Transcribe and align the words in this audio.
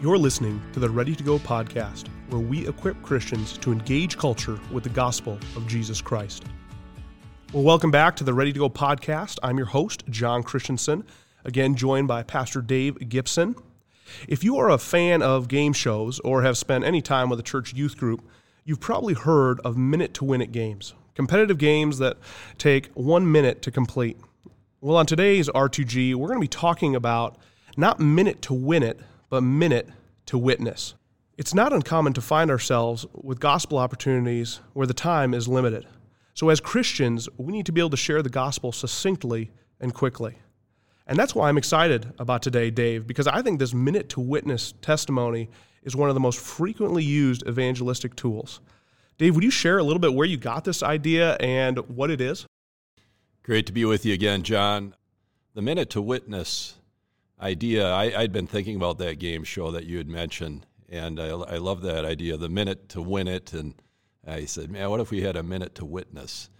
You're 0.00 0.16
listening 0.16 0.62
to 0.74 0.78
the 0.78 0.88
Ready 0.88 1.16
to 1.16 1.24
Go 1.24 1.40
podcast, 1.40 2.06
where 2.28 2.40
we 2.40 2.68
equip 2.68 3.02
Christians 3.02 3.58
to 3.58 3.72
engage 3.72 4.16
culture 4.16 4.60
with 4.70 4.84
the 4.84 4.90
gospel 4.90 5.36
of 5.56 5.66
Jesus 5.66 6.00
Christ. 6.00 6.44
Well, 7.52 7.64
welcome 7.64 7.90
back 7.90 8.14
to 8.16 8.22
the 8.22 8.32
Ready 8.32 8.52
to 8.52 8.60
Go 8.60 8.70
podcast. 8.70 9.40
I'm 9.42 9.56
your 9.56 9.66
host, 9.66 10.04
John 10.08 10.44
Christensen, 10.44 11.02
again 11.44 11.74
joined 11.74 12.06
by 12.06 12.22
Pastor 12.22 12.62
Dave 12.62 13.08
Gibson. 13.08 13.56
If 14.28 14.44
you 14.44 14.56
are 14.58 14.70
a 14.70 14.78
fan 14.78 15.20
of 15.20 15.48
game 15.48 15.72
shows 15.72 16.20
or 16.20 16.42
have 16.42 16.56
spent 16.56 16.84
any 16.84 17.02
time 17.02 17.28
with 17.28 17.40
a 17.40 17.42
church 17.42 17.74
youth 17.74 17.96
group, 17.96 18.22
you've 18.64 18.78
probably 18.78 19.14
heard 19.14 19.58
of 19.64 19.76
minute 19.76 20.14
to 20.14 20.24
win 20.24 20.40
it 20.40 20.52
games, 20.52 20.94
competitive 21.16 21.58
games 21.58 21.98
that 21.98 22.18
take 22.56 22.92
one 22.94 23.32
minute 23.32 23.62
to 23.62 23.72
complete. 23.72 24.16
Well, 24.80 24.96
on 24.96 25.06
today's 25.06 25.48
R2G, 25.48 26.14
we're 26.14 26.28
going 26.28 26.38
to 26.38 26.44
be 26.44 26.46
talking 26.46 26.94
about 26.94 27.36
not 27.76 27.98
minute 27.98 28.42
to 28.42 28.54
win 28.54 28.84
it, 28.84 29.00
but 29.30 29.42
minute 29.42 29.88
to 30.26 30.38
witness. 30.38 30.94
It's 31.36 31.54
not 31.54 31.72
uncommon 31.72 32.14
to 32.14 32.20
find 32.20 32.50
ourselves 32.50 33.06
with 33.12 33.40
gospel 33.40 33.78
opportunities 33.78 34.60
where 34.72 34.86
the 34.86 34.94
time 34.94 35.34
is 35.34 35.46
limited. 35.46 35.86
So, 36.34 36.48
as 36.48 36.60
Christians, 36.60 37.28
we 37.36 37.52
need 37.52 37.66
to 37.66 37.72
be 37.72 37.80
able 37.80 37.90
to 37.90 37.96
share 37.96 38.22
the 38.22 38.28
gospel 38.28 38.72
succinctly 38.72 39.50
and 39.80 39.94
quickly. 39.94 40.38
And 41.06 41.18
that's 41.18 41.34
why 41.34 41.48
I'm 41.48 41.58
excited 41.58 42.12
about 42.18 42.42
today, 42.42 42.70
Dave, 42.70 43.06
because 43.06 43.26
I 43.26 43.40
think 43.42 43.58
this 43.58 43.72
minute 43.72 44.08
to 44.10 44.20
witness 44.20 44.74
testimony 44.82 45.48
is 45.82 45.96
one 45.96 46.10
of 46.10 46.14
the 46.14 46.20
most 46.20 46.38
frequently 46.38 47.02
used 47.02 47.46
evangelistic 47.46 48.14
tools. 48.14 48.60
Dave, 49.16 49.34
would 49.34 49.42
you 49.42 49.50
share 49.50 49.78
a 49.78 49.82
little 49.82 49.98
bit 49.98 50.14
where 50.14 50.26
you 50.26 50.36
got 50.36 50.64
this 50.64 50.82
idea 50.82 51.34
and 51.36 51.78
what 51.88 52.10
it 52.10 52.20
is? 52.20 52.46
Great 53.42 53.66
to 53.66 53.72
be 53.72 53.84
with 53.84 54.04
you 54.04 54.14
again, 54.14 54.42
John. 54.42 54.94
The 55.54 55.62
minute 55.62 55.90
to 55.90 56.02
witness 56.02 56.77
idea, 57.40 57.92
I, 57.92 58.10
had 58.10 58.32
been 58.32 58.46
thinking 58.46 58.76
about 58.76 58.98
that 58.98 59.18
game 59.18 59.44
show 59.44 59.70
that 59.70 59.84
you 59.84 59.98
had 59.98 60.08
mentioned, 60.08 60.66
and 60.88 61.20
I, 61.20 61.28
I 61.28 61.56
love 61.58 61.82
that 61.82 62.04
idea, 62.04 62.36
the 62.36 62.48
minute 62.48 62.88
to 62.90 63.02
win 63.02 63.28
it. 63.28 63.52
And 63.52 63.74
I 64.26 64.44
said, 64.44 64.70
man, 64.70 64.90
what 64.90 65.00
if 65.00 65.10
we 65.10 65.22
had 65.22 65.36
a 65.36 65.42
minute 65.42 65.74
to 65.76 65.84
witness? 65.84 66.50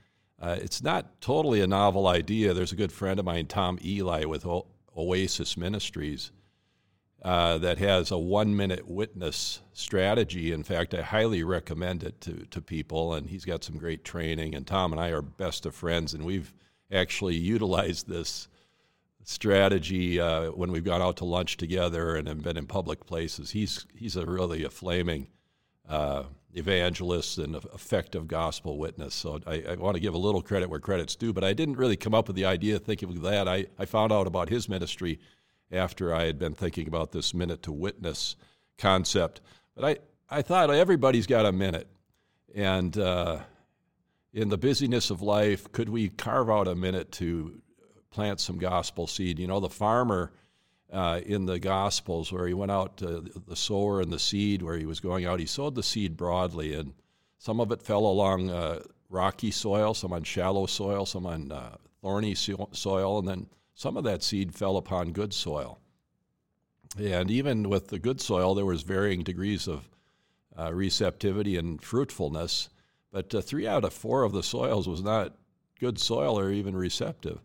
Uh, 0.40 0.56
it's 0.60 0.82
not 0.82 1.20
totally 1.20 1.60
a 1.60 1.66
novel 1.66 2.06
idea. 2.06 2.54
There's 2.54 2.72
a 2.72 2.76
good 2.76 2.92
friend 2.92 3.18
of 3.18 3.24
mine, 3.24 3.46
Tom 3.46 3.78
Eli, 3.84 4.24
with 4.24 4.46
o- 4.46 4.66
Oasis 4.96 5.56
Ministries, 5.56 6.30
uh, 7.22 7.58
that 7.58 7.78
has 7.78 8.12
a 8.12 8.18
one 8.18 8.54
minute 8.56 8.88
witness 8.88 9.60
strategy. 9.72 10.52
In 10.52 10.62
fact, 10.62 10.94
I 10.94 11.02
highly 11.02 11.42
recommend 11.42 12.04
it 12.04 12.20
to, 12.22 12.46
to 12.50 12.60
people, 12.60 13.14
and 13.14 13.28
he's 13.28 13.44
got 13.44 13.64
some 13.64 13.78
great 13.78 14.04
training. 14.04 14.54
And 14.54 14.64
Tom 14.64 14.92
and 14.92 15.00
I 15.00 15.08
are 15.08 15.22
best 15.22 15.66
of 15.66 15.74
friends, 15.74 16.14
and 16.14 16.24
we've 16.24 16.54
actually 16.92 17.34
utilized 17.34 18.08
this 18.08 18.46
strategy 19.28 20.18
uh, 20.18 20.50
when 20.52 20.72
we've 20.72 20.84
gone 20.84 21.02
out 21.02 21.18
to 21.18 21.24
lunch 21.26 21.58
together 21.58 22.16
and 22.16 22.26
have 22.26 22.42
been 22.42 22.56
in 22.56 22.66
public 22.66 23.04
places. 23.04 23.50
He's 23.50 23.86
he's 23.94 24.16
a 24.16 24.24
really 24.24 24.64
a 24.64 24.70
flaming 24.70 25.26
uh, 25.86 26.22
evangelist 26.54 27.36
and 27.36 27.54
effective 27.54 28.26
gospel 28.26 28.78
witness. 28.78 29.14
So 29.14 29.38
I, 29.46 29.64
I, 29.68 29.74
want 29.74 29.96
to 29.96 30.00
give 30.00 30.14
a 30.14 30.18
little 30.18 30.40
credit 30.40 30.70
where 30.70 30.80
credit's 30.80 31.14
due, 31.14 31.34
but 31.34 31.44
I 31.44 31.52
didn't 31.52 31.76
really 31.76 31.96
come 31.96 32.14
up 32.14 32.26
with 32.26 32.36
the 32.36 32.46
idea 32.46 32.78
thinking 32.78 33.10
of 33.10 33.20
that. 33.20 33.46
I, 33.46 33.66
I 33.78 33.84
found 33.84 34.12
out 34.12 34.26
about 34.26 34.48
his 34.48 34.66
ministry 34.66 35.20
after 35.70 36.14
I 36.14 36.24
had 36.24 36.38
been 36.38 36.54
thinking 36.54 36.88
about 36.88 37.12
this 37.12 37.34
minute 37.34 37.62
to 37.64 37.72
witness 37.72 38.34
concept. 38.78 39.42
But 39.76 39.84
I, 39.84 40.38
I 40.38 40.40
thought 40.40 40.70
everybody's 40.70 41.26
got 41.26 41.44
a 41.44 41.52
minute. 41.52 41.86
And 42.54 42.96
uh, 42.96 43.40
in 44.32 44.48
the 44.48 44.58
busyness 44.58 45.10
of 45.10 45.20
life, 45.20 45.70
could 45.70 45.90
we 45.90 46.08
carve 46.08 46.48
out 46.48 46.66
a 46.66 46.74
minute 46.74 47.12
to 47.12 47.60
plant 48.10 48.40
some 48.40 48.58
gospel 48.58 49.06
seed. 49.06 49.38
You 49.38 49.46
know, 49.46 49.60
the 49.60 49.68
farmer 49.68 50.32
uh, 50.92 51.20
in 51.26 51.46
the 51.46 51.58
Gospels, 51.58 52.32
where 52.32 52.46
he 52.46 52.54
went 52.54 52.70
out 52.70 52.96
to 52.98 53.20
the 53.46 53.56
sower 53.56 54.00
and 54.00 54.12
the 54.12 54.18
seed, 54.18 54.62
where 54.62 54.78
he 54.78 54.86
was 54.86 55.00
going 55.00 55.26
out, 55.26 55.40
he 55.40 55.46
sowed 55.46 55.74
the 55.74 55.82
seed 55.82 56.16
broadly, 56.16 56.74
and 56.74 56.94
some 57.38 57.60
of 57.60 57.70
it 57.72 57.82
fell 57.82 58.06
along 58.06 58.50
uh, 58.50 58.80
rocky 59.10 59.50
soil, 59.50 59.94
some 59.94 60.12
on 60.12 60.22
shallow 60.22 60.66
soil, 60.66 61.04
some 61.04 61.26
on 61.26 61.52
uh, 61.52 61.76
thorny 62.00 62.34
soil, 62.34 63.18
and 63.18 63.28
then 63.28 63.46
some 63.74 63.96
of 63.96 64.04
that 64.04 64.22
seed 64.22 64.54
fell 64.54 64.76
upon 64.76 65.12
good 65.12 65.34
soil. 65.34 65.78
And 66.98 67.30
even 67.30 67.68
with 67.68 67.88
the 67.88 67.98
good 67.98 68.20
soil, 68.20 68.54
there 68.54 68.64
was 68.64 68.82
varying 68.82 69.22
degrees 69.22 69.68
of 69.68 69.88
uh, 70.58 70.72
receptivity 70.72 71.56
and 71.56 71.80
fruitfulness, 71.82 72.70
but 73.12 73.34
uh, 73.34 73.40
three 73.40 73.66
out 73.66 73.84
of 73.84 73.92
four 73.92 74.22
of 74.22 74.32
the 74.32 74.42
soils 74.42 74.88
was 74.88 75.02
not 75.02 75.36
good 75.78 75.98
soil 75.98 76.38
or 76.38 76.50
even 76.50 76.74
receptive. 76.74 77.40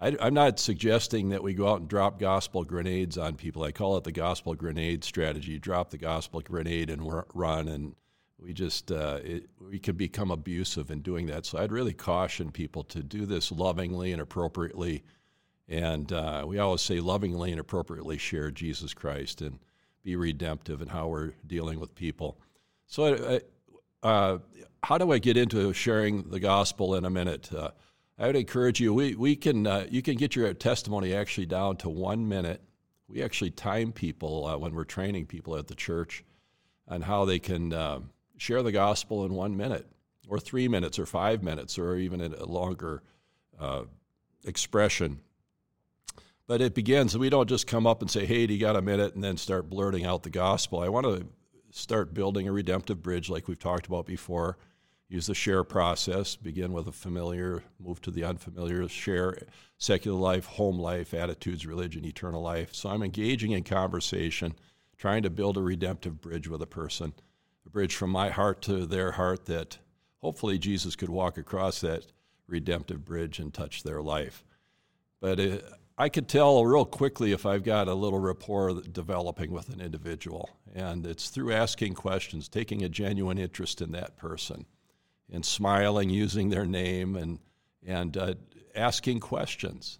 I, 0.00 0.16
am 0.20 0.34
not 0.34 0.58
suggesting 0.58 1.28
that 1.30 1.42
we 1.42 1.52
go 1.52 1.68
out 1.68 1.80
and 1.80 1.88
drop 1.88 2.18
gospel 2.18 2.64
grenades 2.64 3.18
on 3.18 3.34
people. 3.34 3.62
I 3.62 3.72
call 3.72 3.96
it 3.98 4.04
the 4.04 4.12
gospel 4.12 4.54
grenade 4.54 5.04
strategy. 5.04 5.58
Drop 5.58 5.90
the 5.90 5.98
gospel 5.98 6.40
grenade 6.40 6.88
and 6.88 7.02
run, 7.34 7.68
and 7.68 7.94
we 8.38 8.54
just 8.54 8.90
uh, 8.90 9.18
it, 9.22 9.50
we 9.60 9.78
can 9.78 9.96
become 9.96 10.30
abusive 10.30 10.90
in 10.90 11.02
doing 11.02 11.26
that. 11.26 11.44
So 11.44 11.58
I'd 11.58 11.72
really 11.72 11.92
caution 11.92 12.50
people 12.50 12.82
to 12.84 13.02
do 13.02 13.26
this 13.26 13.52
lovingly 13.52 14.12
and 14.12 14.22
appropriately. 14.22 15.04
And 15.68 16.10
uh, 16.12 16.44
we 16.46 16.58
always 16.58 16.80
say 16.80 16.98
lovingly 17.00 17.50
and 17.50 17.60
appropriately 17.60 18.16
share 18.16 18.50
Jesus 18.50 18.94
Christ 18.94 19.42
and 19.42 19.58
be 20.02 20.16
redemptive 20.16 20.80
in 20.80 20.88
how 20.88 21.08
we're 21.08 21.32
dealing 21.46 21.78
with 21.78 21.94
people. 21.94 22.38
So, 22.86 23.14
uh, 24.02 24.06
uh 24.06 24.38
how 24.82 24.96
do 24.96 25.12
I 25.12 25.18
get 25.18 25.36
into 25.36 25.74
sharing 25.74 26.30
the 26.30 26.40
gospel 26.40 26.94
in 26.94 27.04
a 27.04 27.10
minute? 27.10 27.50
I 28.20 28.26
would 28.26 28.36
encourage 28.36 28.80
you. 28.80 28.92
We 28.92 29.14
we 29.14 29.34
can 29.34 29.66
uh, 29.66 29.86
you 29.90 30.02
can 30.02 30.16
get 30.16 30.36
your 30.36 30.52
testimony 30.52 31.14
actually 31.14 31.46
down 31.46 31.78
to 31.78 31.88
one 31.88 32.28
minute. 32.28 32.60
We 33.08 33.22
actually 33.22 33.50
time 33.50 33.92
people 33.92 34.46
uh, 34.46 34.58
when 34.58 34.74
we're 34.74 34.84
training 34.84 35.24
people 35.24 35.56
at 35.56 35.68
the 35.68 35.74
church 35.74 36.22
on 36.86 37.00
how 37.00 37.24
they 37.24 37.38
can 37.38 37.72
uh, 37.72 38.00
share 38.36 38.62
the 38.62 38.72
gospel 38.72 39.24
in 39.24 39.32
one 39.32 39.56
minute, 39.56 39.86
or 40.28 40.38
three 40.38 40.68
minutes, 40.68 40.98
or 40.98 41.06
five 41.06 41.42
minutes, 41.42 41.78
or 41.78 41.96
even 41.96 42.20
a 42.20 42.44
longer 42.44 43.02
uh, 43.58 43.84
expression. 44.44 45.20
But 46.46 46.60
it 46.60 46.74
begins. 46.74 47.16
We 47.16 47.30
don't 47.30 47.48
just 47.48 47.66
come 47.66 47.86
up 47.86 48.02
and 48.02 48.10
say, 48.10 48.26
"Hey, 48.26 48.46
do 48.46 48.52
you 48.52 48.60
got 48.60 48.76
a 48.76 48.82
minute?" 48.82 49.14
and 49.14 49.24
then 49.24 49.38
start 49.38 49.70
blurting 49.70 50.04
out 50.04 50.24
the 50.24 50.30
gospel. 50.30 50.80
I 50.80 50.90
want 50.90 51.06
to 51.06 51.26
start 51.70 52.12
building 52.12 52.46
a 52.46 52.52
redemptive 52.52 53.02
bridge, 53.02 53.30
like 53.30 53.48
we've 53.48 53.58
talked 53.58 53.86
about 53.86 54.04
before 54.04 54.58
use 55.10 55.26
the 55.26 55.34
share 55.34 55.64
process, 55.64 56.36
begin 56.36 56.72
with 56.72 56.86
a 56.86 56.92
familiar, 56.92 57.64
move 57.80 58.00
to 58.00 58.12
the 58.12 58.22
unfamiliar, 58.22 58.88
share 58.88 59.36
secular 59.76 60.18
life, 60.18 60.46
home 60.46 60.78
life, 60.78 61.12
attitudes, 61.12 61.66
religion, 61.66 62.04
eternal 62.04 62.40
life. 62.40 62.72
So 62.72 62.88
I'm 62.88 63.02
engaging 63.02 63.50
in 63.50 63.64
conversation, 63.64 64.54
trying 64.96 65.24
to 65.24 65.30
build 65.30 65.56
a 65.56 65.62
redemptive 65.62 66.20
bridge 66.20 66.46
with 66.46 66.62
a 66.62 66.66
person, 66.66 67.12
a 67.66 67.70
bridge 67.70 67.96
from 67.96 68.10
my 68.10 68.30
heart 68.30 68.62
to 68.62 68.86
their 68.86 69.10
heart 69.10 69.46
that 69.46 69.78
hopefully 70.20 70.58
Jesus 70.58 70.94
could 70.94 71.10
walk 71.10 71.36
across 71.36 71.80
that 71.80 72.06
redemptive 72.46 73.04
bridge 73.04 73.40
and 73.40 73.52
touch 73.52 73.82
their 73.82 74.00
life. 74.00 74.44
But 75.20 75.40
it, 75.40 75.64
uh, 75.64 75.74
I 75.98 76.08
could 76.08 76.28
tell 76.28 76.64
real 76.64 76.86
quickly 76.86 77.32
if 77.32 77.44
I've 77.44 77.62
got 77.64 77.86
a 77.86 77.92
little 77.92 78.20
rapport 78.20 78.72
developing 78.80 79.50
with 79.50 79.68
an 79.68 79.82
individual. 79.82 80.48
And 80.74 81.04
it's 81.04 81.28
through 81.28 81.52
asking 81.52 81.92
questions, 81.92 82.48
taking 82.48 82.82
a 82.82 82.88
genuine 82.88 83.36
interest 83.36 83.82
in 83.82 83.92
that 83.92 84.16
person 84.16 84.64
and 85.32 85.44
smiling, 85.44 86.10
using 86.10 86.50
their 86.50 86.66
name, 86.66 87.16
and, 87.16 87.38
and 87.86 88.16
uh, 88.16 88.34
asking 88.74 89.20
questions. 89.20 89.98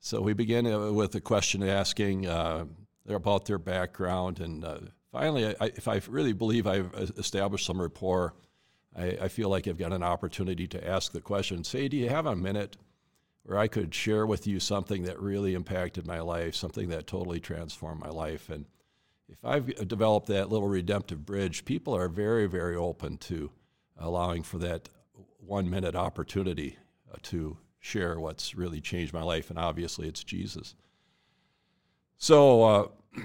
So 0.00 0.20
we 0.20 0.32
begin 0.32 0.66
uh, 0.66 0.92
with 0.92 1.14
a 1.14 1.20
question 1.20 1.62
asking 1.62 2.26
uh, 2.26 2.64
about 3.08 3.44
their 3.44 3.58
background. 3.58 4.40
And 4.40 4.64
uh, 4.64 4.78
finally, 5.12 5.54
I, 5.60 5.66
if 5.66 5.88
I 5.88 6.00
really 6.08 6.32
believe 6.32 6.66
I've 6.66 6.92
established 7.18 7.66
some 7.66 7.80
rapport, 7.80 8.34
I, 8.96 9.18
I, 9.22 9.28
feel 9.28 9.48
like 9.50 9.68
I've 9.68 9.78
got 9.78 9.92
an 9.92 10.02
opportunity 10.02 10.66
to 10.68 10.88
ask 10.88 11.12
the 11.12 11.20
question 11.20 11.64
say, 11.64 11.86
Do 11.86 11.96
you 11.96 12.08
have 12.08 12.26
a 12.26 12.34
minute 12.34 12.76
where 13.42 13.58
I 13.58 13.68
could 13.68 13.94
share 13.94 14.26
with 14.26 14.46
you 14.46 14.58
something 14.58 15.04
that 15.04 15.20
really 15.20 15.54
impacted 15.54 16.06
my 16.06 16.20
life, 16.20 16.54
something 16.54 16.88
that 16.88 17.06
totally 17.06 17.40
transformed 17.40 18.00
my 18.00 18.10
life? 18.10 18.48
And 18.48 18.64
if 19.28 19.44
I've 19.44 19.86
developed 19.86 20.28
that 20.28 20.50
little 20.50 20.68
redemptive 20.68 21.24
bridge, 21.24 21.64
people 21.64 21.94
are 21.94 22.08
very, 22.08 22.46
very 22.46 22.74
open 22.74 23.18
to 23.18 23.50
allowing 24.00 24.42
for 24.42 24.58
that 24.58 24.88
one 25.38 25.68
minute 25.68 25.94
opportunity 25.94 26.76
uh, 27.12 27.16
to 27.22 27.56
share 27.78 28.18
what's 28.18 28.54
really 28.54 28.80
changed 28.80 29.12
my 29.12 29.22
life. 29.22 29.50
And 29.50 29.58
obviously, 29.58 30.08
it's 30.08 30.24
Jesus. 30.24 30.74
So, 32.18 32.62
uh, 32.62 32.88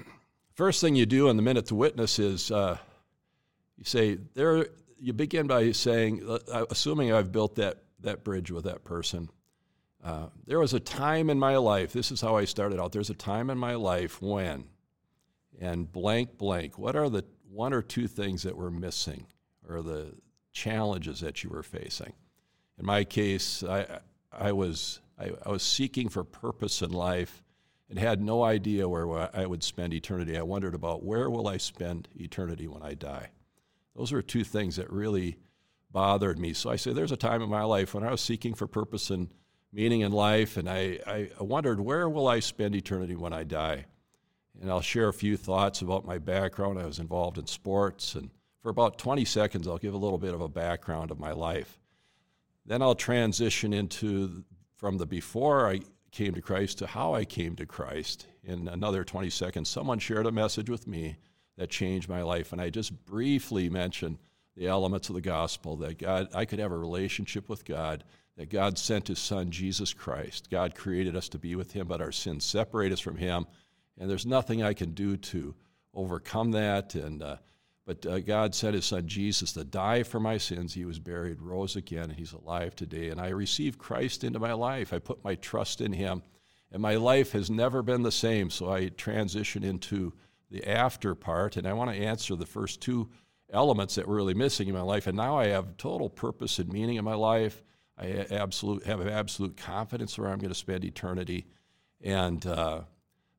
first 0.54 0.80
thing 0.80 0.94
you 0.94 1.06
do 1.06 1.28
in 1.28 1.36
the 1.36 1.42
minute 1.42 1.66
to 1.66 1.74
witness 1.74 2.18
is 2.18 2.50
uh, 2.50 2.78
you 3.76 3.84
say, 3.84 4.18
there, 4.34 4.66
you 4.98 5.12
begin 5.12 5.46
by 5.46 5.72
saying, 5.72 6.26
uh, 6.28 6.66
assuming 6.70 7.12
I've 7.12 7.32
built 7.32 7.56
that, 7.56 7.82
that 8.00 8.24
bridge 8.24 8.50
with 8.50 8.64
that 8.64 8.84
person. 8.84 9.28
Uh, 10.02 10.26
there 10.46 10.58
was 10.58 10.72
a 10.72 10.80
time 10.80 11.30
in 11.30 11.38
my 11.38 11.56
life, 11.56 11.92
this 11.92 12.10
is 12.10 12.20
how 12.20 12.36
I 12.36 12.44
started 12.44 12.80
out. 12.80 12.92
There's 12.92 13.10
a 13.10 13.14
time 13.14 13.50
in 13.50 13.58
my 13.58 13.74
life 13.74 14.22
when, 14.22 14.64
and 15.60 15.90
blank, 15.90 16.38
blank, 16.38 16.78
what 16.78 16.96
are 16.96 17.10
the 17.10 17.24
one 17.50 17.72
or 17.72 17.82
two 17.82 18.06
things 18.06 18.42
that 18.44 18.56
were 18.56 18.70
missing, 18.70 19.26
or 19.68 19.82
the, 19.82 20.14
challenges 20.56 21.20
that 21.20 21.44
you 21.44 21.50
were 21.50 21.62
facing. 21.62 22.14
In 22.78 22.86
my 22.86 23.04
case, 23.04 23.62
I, 23.62 24.00
I, 24.32 24.52
was, 24.52 25.00
I, 25.18 25.30
I 25.44 25.50
was 25.50 25.62
seeking 25.62 26.08
for 26.08 26.24
purpose 26.24 26.80
in 26.80 26.92
life 26.92 27.42
and 27.90 27.98
had 27.98 28.22
no 28.22 28.42
idea 28.42 28.88
where 28.88 29.36
I 29.36 29.44
would 29.44 29.62
spend 29.62 29.92
eternity. 29.92 30.36
I 30.36 30.42
wondered 30.42 30.74
about 30.74 31.04
where 31.04 31.28
will 31.28 31.46
I 31.46 31.58
spend 31.58 32.08
eternity 32.16 32.66
when 32.66 32.82
I 32.82 32.94
die. 32.94 33.28
Those 33.94 34.14
are 34.14 34.22
two 34.22 34.44
things 34.44 34.76
that 34.76 34.90
really 34.90 35.36
bothered 35.90 36.38
me. 36.38 36.54
So 36.54 36.70
I 36.70 36.76
say 36.76 36.92
there's 36.92 37.12
a 37.12 37.16
time 37.16 37.42
in 37.42 37.50
my 37.50 37.62
life 37.62 37.92
when 37.92 38.02
I 38.02 38.10
was 38.10 38.22
seeking 38.22 38.54
for 38.54 38.66
purpose 38.66 39.10
and 39.10 39.28
meaning 39.72 40.00
in 40.00 40.10
life, 40.10 40.56
and 40.56 40.70
I, 40.70 40.98
I 41.06 41.28
wondered 41.38 41.80
where 41.80 42.08
will 42.08 42.28
I 42.28 42.40
spend 42.40 42.74
eternity 42.74 43.14
when 43.14 43.34
I 43.34 43.44
die. 43.44 43.84
And 44.60 44.70
I'll 44.70 44.80
share 44.80 45.08
a 45.08 45.12
few 45.12 45.36
thoughts 45.36 45.82
about 45.82 46.06
my 46.06 46.16
background. 46.16 46.78
I 46.78 46.86
was 46.86 46.98
involved 46.98 47.36
in 47.36 47.46
sports, 47.46 48.14
and 48.14 48.30
for 48.66 48.70
about 48.70 48.98
20 48.98 49.24
seconds, 49.24 49.68
I'll 49.68 49.78
give 49.78 49.94
a 49.94 49.96
little 49.96 50.18
bit 50.18 50.34
of 50.34 50.40
a 50.40 50.48
background 50.48 51.12
of 51.12 51.20
my 51.20 51.30
life. 51.30 51.78
Then 52.64 52.82
I'll 52.82 52.96
transition 52.96 53.72
into 53.72 54.42
from 54.74 54.98
the 54.98 55.06
before 55.06 55.70
I 55.70 55.82
came 56.10 56.34
to 56.34 56.42
Christ 56.42 56.78
to 56.78 56.88
how 56.88 57.14
I 57.14 57.24
came 57.24 57.54
to 57.54 57.64
Christ. 57.64 58.26
In 58.42 58.66
another 58.66 59.04
20 59.04 59.30
seconds, 59.30 59.68
someone 59.68 60.00
shared 60.00 60.26
a 60.26 60.32
message 60.32 60.68
with 60.68 60.88
me 60.88 61.16
that 61.56 61.70
changed 61.70 62.08
my 62.08 62.22
life, 62.22 62.50
and 62.50 62.60
I 62.60 62.70
just 62.70 63.04
briefly 63.06 63.70
mentioned 63.70 64.18
the 64.56 64.66
elements 64.66 65.10
of 65.10 65.14
the 65.14 65.20
gospel 65.20 65.76
that 65.76 65.98
God, 65.98 66.30
I 66.34 66.44
could 66.44 66.58
have 66.58 66.72
a 66.72 66.76
relationship 66.76 67.48
with 67.48 67.64
God, 67.64 68.02
that 68.36 68.50
God 68.50 68.78
sent 68.78 69.06
His 69.06 69.20
Son 69.20 69.52
Jesus 69.52 69.94
Christ. 69.94 70.50
God 70.50 70.74
created 70.74 71.14
us 71.14 71.28
to 71.28 71.38
be 71.38 71.54
with 71.54 71.70
Him, 71.70 71.86
but 71.86 72.00
our 72.00 72.10
sins 72.10 72.44
separate 72.44 72.90
us 72.90 72.98
from 72.98 73.16
Him, 73.16 73.46
and 73.96 74.10
there's 74.10 74.26
nothing 74.26 74.64
I 74.64 74.74
can 74.74 74.90
do 74.90 75.16
to 75.18 75.54
overcome 75.94 76.50
that. 76.50 76.96
And 76.96 77.22
uh, 77.22 77.36
but 77.86 78.04
uh, 78.04 78.18
God 78.18 78.54
sent 78.54 78.74
His 78.74 78.84
Son 78.84 79.06
Jesus 79.06 79.52
to 79.52 79.64
die 79.64 80.02
for 80.02 80.18
my 80.18 80.36
sins. 80.36 80.74
He 80.74 80.84
was 80.84 80.98
buried, 80.98 81.40
rose 81.40 81.76
again, 81.76 82.04
and 82.04 82.14
He's 82.18 82.32
alive 82.32 82.74
today. 82.74 83.10
And 83.10 83.20
I 83.20 83.28
received 83.28 83.78
Christ 83.78 84.24
into 84.24 84.40
my 84.40 84.52
life. 84.52 84.92
I 84.92 84.98
put 84.98 85.24
my 85.24 85.36
trust 85.36 85.80
in 85.80 85.92
Him, 85.92 86.22
and 86.72 86.82
my 86.82 86.96
life 86.96 87.32
has 87.32 87.48
never 87.48 87.82
been 87.82 88.02
the 88.02 88.12
same. 88.12 88.50
So 88.50 88.70
I 88.70 88.88
transition 88.88 89.62
into 89.62 90.12
the 90.50 90.68
after 90.68 91.14
part, 91.14 91.56
and 91.56 91.66
I 91.66 91.72
want 91.72 91.90
to 91.92 91.96
answer 91.96 92.34
the 92.34 92.44
first 92.44 92.80
two 92.82 93.08
elements 93.52 93.94
that 93.94 94.08
were 94.08 94.16
really 94.16 94.34
missing 94.34 94.66
in 94.66 94.74
my 94.74 94.80
life. 94.80 95.06
And 95.06 95.16
now 95.16 95.38
I 95.38 95.46
have 95.46 95.76
total 95.76 96.10
purpose 96.10 96.58
and 96.58 96.72
meaning 96.72 96.96
in 96.96 97.04
my 97.04 97.14
life. 97.14 97.62
I 97.96 98.26
absolute 98.30 98.84
have 98.84 99.06
absolute 99.06 99.56
confidence 99.56 100.18
where 100.18 100.28
I'm 100.28 100.38
going 100.38 100.50
to 100.50 100.54
spend 100.54 100.84
eternity, 100.84 101.46
and 102.02 102.44
uh, 102.44 102.80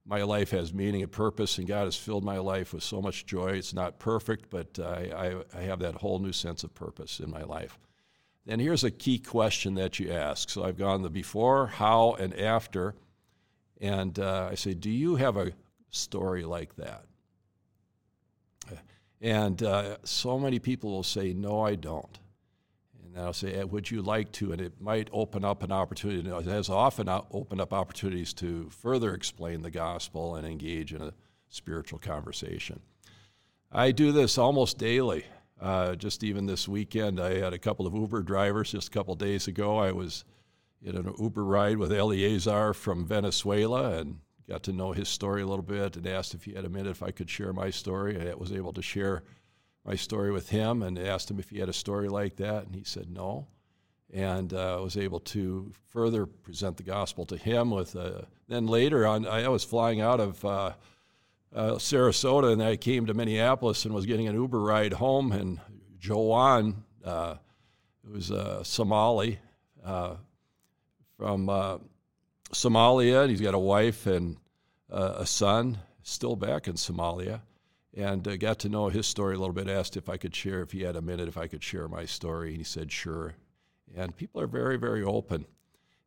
my 0.08 0.24
life 0.24 0.52
has 0.52 0.74
meaning 0.74 1.04
and 1.04 1.12
purpose, 1.12 1.58
and 1.58 1.68
God 1.68 1.84
has 1.84 1.98
filled 1.98 2.24
my 2.24 2.38
life 2.38 2.74
with 2.74 2.84
so 2.84 3.02
much 3.02 3.26
joy. 3.26 3.50
It's 3.50 3.74
not 3.74 4.00
perfect, 4.00 4.50
but 4.50 4.80
I, 4.80 5.36
I, 5.54 5.60
I 5.60 5.62
have 5.64 5.80
that 5.80 5.96
whole 5.96 6.20
new 6.20 6.32
sense 6.32 6.64
of 6.64 6.74
purpose 6.74 7.20
in 7.20 7.30
my 7.30 7.44
life. 7.44 7.78
And 8.48 8.62
here's 8.62 8.86
a 8.86 8.92
key 8.92 9.20
question 9.20 9.76
that 9.76 10.00
you 10.00 10.12
ask. 10.12 10.50
So 10.50 10.64
I've 10.64 10.78
gone 10.78 11.02
the 11.02 11.10
before, 11.10 11.68
how, 11.68 12.14
and 12.14 12.34
after. 12.40 12.96
And 13.82 14.18
uh, 14.18 14.48
I 14.50 14.56
say, 14.56 14.74
Do 14.74 14.90
you 14.90 15.18
have 15.18 15.36
a 15.36 15.52
story 15.90 16.44
like 16.44 16.78
that? 16.78 17.04
And 19.20 19.62
uh, 19.64 19.98
so 20.04 20.40
many 20.40 20.60
people 20.60 20.92
will 20.92 21.04
say, 21.04 21.34
No, 21.34 21.62
I 21.62 21.76
don't. 21.76 22.18
And 23.16 23.26
I'll 23.26 23.34
say, 23.34 23.64
Would 23.64 23.90
you 23.92 24.02
like 24.02 24.32
to? 24.34 24.52
And 24.52 24.62
it 24.62 24.80
might 24.80 25.10
open 25.12 25.44
up 25.44 25.64
an 25.64 25.72
opportunity. 25.72 26.30
It 26.30 26.46
has 26.46 26.70
often 26.70 27.10
opened 27.32 27.62
up 27.62 27.74
opportunities 27.74 28.34
to 28.36 28.70
further 28.70 29.14
explain 29.14 29.62
the 29.62 29.72
gospel 29.72 30.36
and 30.36 30.48
engage 30.48 30.94
in 30.94 31.02
a 31.02 31.14
spiritual 31.50 32.00
conversation. 32.00 32.80
I 33.72 33.92
do 33.92 34.12
this 34.12 34.38
almost 34.38 34.78
daily. 34.78 35.26
Uh, 35.60 35.96
just 35.96 36.24
even 36.24 36.46
this 36.46 36.68
weekend, 36.68 37.20
I 37.20 37.40
had 37.40 37.54
a 37.54 37.58
couple 37.58 37.88
of 37.88 37.94
Uber 37.94 38.22
drivers. 38.22 38.72
Just 38.72 38.90
a 38.90 38.92
couple 38.92 39.16
days 39.16 39.48
ago, 39.48 39.78
I 39.78 39.92
was 39.92 40.24
in 40.82 40.96
an 40.96 41.14
Uber 41.20 41.44
ride 41.44 41.78
with 41.78 41.92
Eleazar 41.92 42.74
from 42.74 43.06
Venezuela 43.06 43.98
and 43.98 44.20
got 44.48 44.64
to 44.64 44.72
know 44.72 44.94
his 44.94 45.10
story 45.10 45.42
a 45.42 45.48
little 45.48 45.64
bit 45.64 45.98
and 45.98 46.08
asked 46.08 46.34
if 46.34 46.44
he 46.46 46.54
had 46.54 46.66
a 46.66 46.70
minute 46.70 46.92
if 46.92 47.04
I 47.04 47.12
could 47.12 47.30
share 47.30 47.52
my 47.52 47.70
story. 47.70 48.30
I 48.30 48.34
was 48.36 48.54
able 48.54 48.72
to 48.74 48.82
share 48.82 49.24
my 49.88 49.96
story 49.96 50.32
with 50.32 50.50
him 50.50 50.84
and 50.84 51.00
asked 51.00 51.32
him 51.32 51.40
if 51.40 51.50
he 51.50 51.60
had 51.60 51.70
a 51.70 51.74
story 51.74 52.10
like 52.10 52.36
that, 52.36 52.66
and 52.66 52.76
he 52.76 52.84
said 52.84 53.10
no. 53.10 53.48
And 54.14 54.54
uh, 54.54 54.80
was 54.82 54.98
able 54.98 55.20
to 55.22 55.72
further 55.88 56.26
present 56.26 56.78
the 56.78 56.84
gospel 56.84 57.26
to 57.26 57.38
him. 57.38 57.72
With 57.72 57.96
uh, 57.96 58.22
then 58.48 58.68
later 58.68 59.06
on, 59.08 59.26
I 59.26 59.48
was 59.48 59.64
flying 59.64 60.02
out 60.02 60.20
of 60.20 60.46
uh, 60.46 60.74
uh 61.54 61.72
Sarasota, 61.74 62.54
and 62.54 62.64
I 62.64 62.76
came 62.76 63.06
to 63.06 63.14
Minneapolis 63.14 63.86
and 63.86 63.94
was 63.94 64.06
getting 64.06 64.28
an 64.28 64.36
Uber 64.36 64.60
ride 64.60 64.94
home, 64.94 65.32
and 65.32 65.60
Joan, 66.00 66.84
uh, 67.04 67.36
was 68.10 68.32
a 68.32 68.64
Somali 68.64 69.40
uh, 69.84 70.16
from 71.18 71.48
Somalia, 72.54 73.24
and 73.24 73.32
he's 73.32 73.42
got 73.42 73.54
a 73.54 73.60
wife 73.60 74.06
and 74.08 74.38
a 74.90 75.26
son, 75.26 75.80
still 76.04 76.38
back 76.38 76.68
in 76.68 76.76
Somalia 76.76 77.42
and 77.98 78.28
uh, 78.28 78.38
got 78.38 78.60
to 78.60 78.70
know 78.70 78.90
his 78.90 79.08
story 79.08 79.36
a 79.36 79.40
little 79.40 79.54
bit. 79.54 79.68
Asked 79.68 79.98
if 79.98 80.08
I 80.08 80.18
could 80.18 80.36
share, 80.36 80.62
if 80.62 80.72
he 80.72 80.84
had 80.84 80.96
a 80.96 81.02
minute, 81.02 81.28
if 81.28 81.38
I 81.38 81.48
could 81.48 81.64
share 81.64 81.88
my 81.88 82.06
story. 82.06 82.50
And 82.50 82.58
he 82.58 82.64
said, 82.64 82.92
sure. 82.92 83.36
And 83.96 84.16
people 84.16 84.40
are 84.40 84.48
very, 84.48 84.78
very 84.78 85.04
open. 85.04 85.46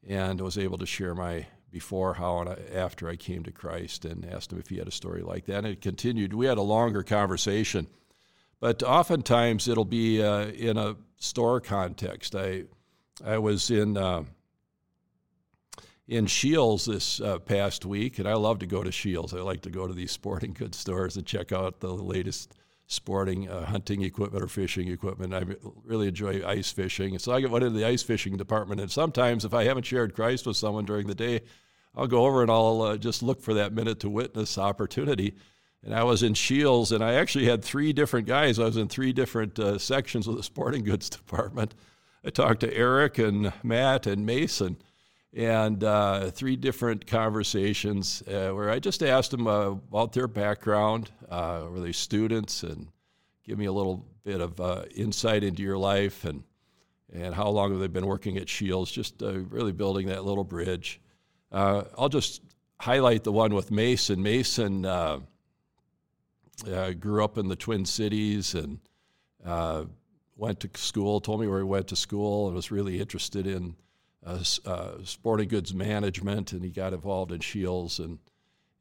And 0.09 0.41
I 0.41 0.45
was 0.45 0.57
able 0.57 0.79
to 0.79 0.87
share 0.87 1.15
my 1.15 1.47
before, 1.71 2.15
how, 2.15 2.39
and 2.41 2.49
after 2.75 3.09
I 3.09 3.17
came 3.17 3.43
to 3.45 3.53
Christ 3.53 4.05
and 4.05 4.25
asked 4.25 4.53
him 4.53 4.59
if 4.59 4.69
he 4.69 4.79
had 4.79 4.89
a 4.89 4.93
story 4.93 5.23
like 5.23 5.47
that. 5.47 5.59
And 5.59 5.67
it 5.67 5.81
continued. 5.81 6.33
We 6.33 6.47
had 6.47 6.59
a 6.59 6.63
longer 6.63 7.03
conversation. 7.03 7.87
But 8.61 8.83
oftentimes 8.83 9.69
it'll 9.69 9.85
be 9.85 10.23
uh, 10.23 10.47
in 10.47 10.77
a 10.77 10.97
store 11.17 11.61
context. 11.61 12.35
I, 12.37 12.65
I 13.25 13.39
was 13.39 13.71
in. 13.71 13.97
Uh, 13.97 14.25
in 16.11 16.27
Scheels 16.27 16.87
this 16.87 17.21
uh, 17.21 17.39
past 17.39 17.87
week, 17.87 18.19
and 18.19 18.29
I 18.29 18.35
love 18.35 18.59
to 18.59 18.67
go 18.67 18.83
to 18.83 18.91
Scheels. 18.91 19.33
I 19.33 19.39
like 19.39 19.63
to 19.63 19.71
go 19.71 19.87
to 19.87 19.95
these 19.95 20.11
sporting 20.21 20.53
goods 20.53 20.77
stores 20.77 21.17
and 21.17 21.25
check 21.25 21.53
out 21.53 21.79
the 21.79 21.95
latest 21.95 22.53
sporting 22.89 23.49
uh, 23.49 23.65
hunting 23.65 24.03
equipment 24.03 24.43
or 24.43 24.49
fishing 24.49 24.89
equipment. 24.89 25.33
I 25.33 25.45
really 25.85 26.09
enjoy 26.09 26.45
ice 26.45 26.73
fishing. 26.73 27.17
So 27.21 27.33
I 27.33 27.41
get 27.41 27.51
went 27.51 27.65
into 27.65 27.79
the 27.79 27.87
ice 27.87 28.03
fishing 28.03 28.37
department, 28.37 28.81
and 28.81 28.91
sometimes 28.91 29.45
if 29.45 29.55
I 29.55 29.63
haven't 29.65 29.85
shared 29.85 30.13
Christ 30.13 30.49
with 30.49 30.57
someone 30.57 30.85
during 30.85 31.07
the 31.07 31.15
day, 31.15 31.43
I'll 31.95 32.09
go 32.09 32.27
over 32.27 32.43
and 32.43 32.51
I'll 32.51 32.83
uh, 32.83 32.97
just 32.97 33.23
look 33.23 33.41
for 33.41 33.55
that 33.55 33.73
minute 33.73 34.01
to 34.01 34.11
witness 34.11 34.59
opportunity. 34.59 35.37
And 35.85 35.95
I 35.95 36.03
was 36.03 36.25
in 36.25 36.35
Scheels, 36.35 36.91
and 36.91 37.05
I 37.05 37.15
actually 37.15 37.47
had 37.47 37.65
three 37.65 37.93
different 37.93 38.27
guys. 38.27 38.59
I 38.59 38.65
was 38.65 38.77
in 38.77 38.89
three 38.89 39.13
different 39.13 39.61
uh, 39.61 39.79
sections 39.79 40.27
of 40.27 40.37
the 40.37 40.43
sporting 40.43 40.83
goods 40.83 41.09
department. 41.09 41.77
I 42.25 42.31
talked 42.31 42.61
to 42.61 42.75
Eric 42.77 43.19
and 43.19 43.53
Matt 43.63 44.09
and 44.09 44.27
Mason 44.27 44.77
and 45.33 45.85
uh, 45.85 46.31
three 46.31 46.57
different 46.57 47.07
conversations 47.07 48.23
uh, 48.27 48.51
where 48.51 48.71
I 48.71 48.79
just 48.79 49.03
asked 49.03 49.31
them 49.31 49.47
uh, 49.47 49.71
about 49.71 50.13
their 50.13 50.27
background. 50.27 51.11
Uh, 51.29 51.67
were 51.71 51.81
they 51.81 51.93
students? 51.93 52.63
And 52.63 52.89
give 53.45 53.59
me 53.59 53.67
a 53.67 53.73
little 53.73 54.05
bit 54.25 54.41
of 54.41 54.61
uh, 54.61 54.85
insight 54.95 55.45
into 55.45 55.63
your 55.63 55.79
life 55.79 56.25
and 56.25 56.43
and 57.13 57.35
how 57.35 57.49
long 57.49 57.73
have 57.73 57.81
they 57.81 57.89
been 57.89 58.07
working 58.07 58.37
at 58.37 58.49
Scheels, 58.49 58.89
Just 58.89 59.21
uh, 59.21 59.41
really 59.41 59.73
building 59.73 60.07
that 60.07 60.25
little 60.25 60.45
bridge. 60.45 61.01
I'll 61.51 62.09
just 62.09 62.41
highlight 62.79 63.25
the 63.25 63.33
one 63.33 63.53
with 63.53 63.73
Mason. 63.73 64.23
Mason 64.23 64.83
grew 67.01 67.25
up 67.25 67.37
in 67.37 67.49
the 67.49 67.57
Twin 67.57 67.85
Cities 67.85 68.55
and 68.55 68.79
went 70.37 70.61
to 70.61 70.71
school. 70.75 71.21
Told 71.21 71.41
me 71.41 71.49
where 71.49 71.59
he 71.59 71.65
went 71.65 71.89
to 71.89 71.97
school 71.97 72.47
and 72.47 72.55
was 72.55 72.71
really 72.71 73.01
interested 73.01 73.45
in 73.45 73.75
uh, 74.25 74.43
uh, 74.67 74.93
sporting 75.05 75.49
goods 75.49 75.73
management, 75.73 76.53
and 76.53 76.63
he 76.63 76.71
got 76.71 76.93
involved 76.93 77.33
in 77.33 77.41
Scheels. 77.41 77.99
And, 77.99 78.19